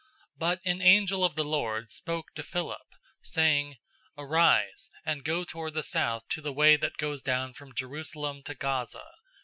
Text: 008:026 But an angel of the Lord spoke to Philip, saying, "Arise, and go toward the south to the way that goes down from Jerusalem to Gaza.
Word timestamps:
008:026 0.31 0.39
But 0.39 0.59
an 0.65 0.81
angel 0.81 1.23
of 1.23 1.35
the 1.35 1.43
Lord 1.43 1.91
spoke 1.91 2.33
to 2.33 2.41
Philip, 2.41 2.87
saying, 3.21 3.75
"Arise, 4.17 4.89
and 5.05 5.23
go 5.23 5.43
toward 5.43 5.75
the 5.75 5.83
south 5.83 6.27
to 6.29 6.41
the 6.41 6.51
way 6.51 6.75
that 6.75 6.97
goes 6.97 7.21
down 7.21 7.53
from 7.53 7.75
Jerusalem 7.75 8.41
to 8.45 8.55
Gaza. 8.55 9.05